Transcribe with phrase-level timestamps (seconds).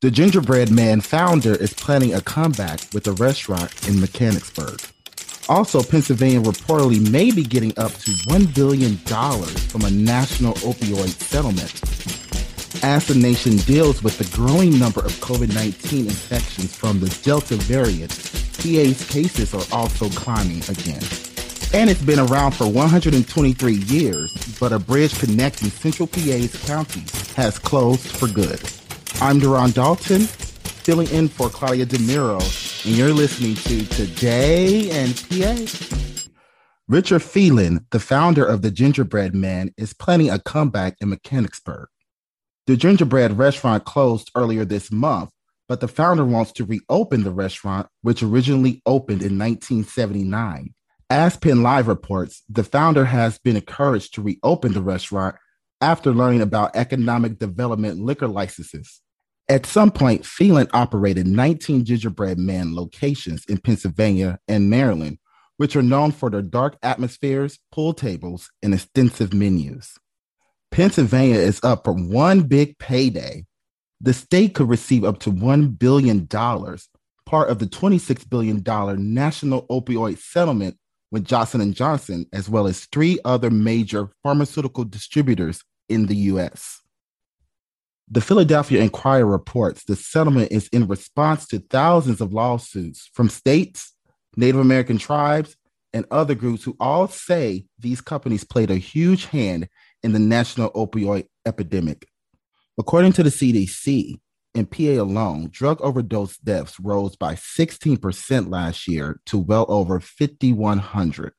[0.00, 4.80] The Gingerbread Man founder is planning a comeback with a restaurant in Mechanicsburg.
[5.48, 11.74] Also, Pennsylvania reportedly may be getting up to $1 billion from a national opioid settlement.
[12.84, 17.56] As the nation deals with the growing number of COVID 19 infections from the Delta
[17.56, 18.10] variant,
[18.58, 21.02] PA's cases are also climbing again.
[21.74, 27.58] And it's been around for 123 years, but a bridge connecting Central PA's counties has
[27.58, 28.60] closed for good.
[29.20, 32.38] I'm Deron Dalton, filling in for Claudia DeMiro,
[32.86, 36.30] and you're listening to Today in PA.
[36.86, 41.88] Richard Phelan, the founder of the Gingerbread Man, is planning a comeback in Mechanicsburg.
[42.68, 45.30] The gingerbread restaurant closed earlier this month,
[45.66, 50.74] but the founder wants to reopen the restaurant, which originally opened in 1979.
[51.10, 55.34] As Penn Live reports, the founder has been encouraged to reopen the restaurant
[55.80, 59.00] after learning about economic development liquor licenses.
[59.48, 65.18] At some point, Phelan operated 19 gingerbread man locations in Pennsylvania and Maryland,
[65.56, 69.94] which are known for their dark atmospheres, pool tables, and extensive menus.
[70.70, 73.46] Pennsylvania is up for one big payday
[74.00, 78.62] the state could receive up to $1 billion, part of the $26 billion
[79.12, 80.76] national opioid settlement
[81.10, 86.80] with Johnson & Johnson, as well as three other major pharmaceutical distributors in the U.S.
[88.10, 93.92] The Philadelphia Inquirer reports the settlement is in response to thousands of lawsuits from states,
[94.34, 95.56] Native American tribes,
[95.92, 99.68] and other groups who all say these companies played a huge hand
[100.02, 102.08] in the national opioid epidemic.
[102.78, 104.18] According to the CDC,
[104.54, 111.32] in PA alone, drug overdose deaths rose by 16% last year to well over 5,100.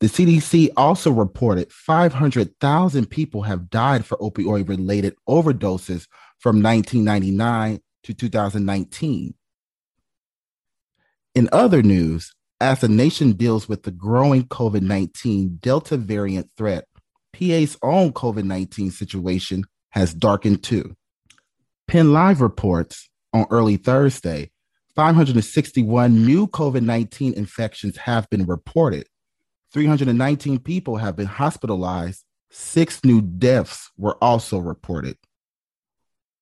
[0.00, 6.06] The CDC also reported 500,000 people have died for opioid related overdoses
[6.38, 9.34] from 1999 to 2019.
[11.34, 16.84] In other news, as the nation deals with the growing COVID 19 Delta variant threat,
[17.32, 20.94] PA's own COVID 19 situation has darkened too.
[21.88, 24.50] Penn Live reports on early Thursday
[24.94, 29.06] 561 new COVID 19 infections have been reported.
[29.72, 32.24] 319 people have been hospitalized.
[32.50, 35.16] Six new deaths were also reported.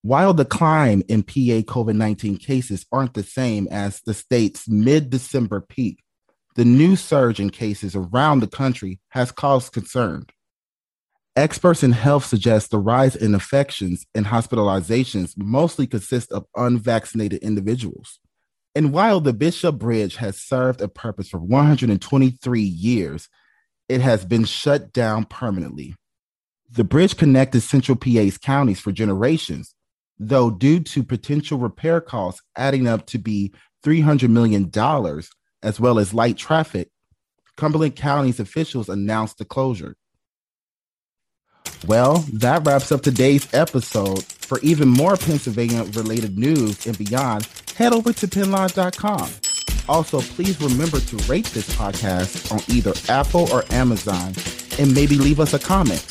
[0.02, 5.10] While the climb in PA COVID 19 cases aren't the same as the state's mid
[5.10, 6.02] December peak,
[6.54, 10.26] the new surge in cases around the country has caused concern.
[11.34, 18.20] Experts in health suggest the rise in infections and hospitalizations mostly consist of unvaccinated individuals.
[18.76, 23.30] And while the Bishop Bridge has served a purpose for 123 years,
[23.88, 25.94] it has been shut down permanently.
[26.70, 29.74] The bridge connected Central PA's counties for generations,
[30.18, 34.70] though, due to potential repair costs adding up to be $300 million,
[35.62, 36.90] as well as light traffic,
[37.56, 39.96] Cumberland County's officials announced the closure.
[41.86, 44.22] Well, that wraps up today's episode.
[44.22, 49.28] For even more Pennsylvania related news and beyond, head over to pennlive.com.
[49.88, 54.32] Also, please remember to rate this podcast on either Apple or Amazon
[54.78, 56.04] and maybe leave us a comment.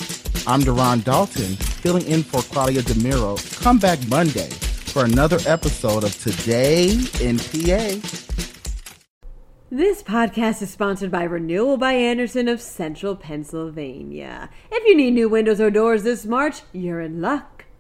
[0.48, 3.36] I'm Deron Dalton, filling in for Claudia DeMiro.
[3.62, 8.00] Come back Monday for another episode of Today in PA.
[9.72, 14.50] This podcast is sponsored by Renewal by Andersen of Central Pennsylvania.
[14.72, 17.55] If you need new windows or doors this March, you're in luck.